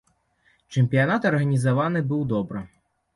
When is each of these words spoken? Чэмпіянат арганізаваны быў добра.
Чэмпіянат 0.75 1.27
арганізаваны 1.31 2.01
быў 2.13 2.25
добра. 2.33 2.63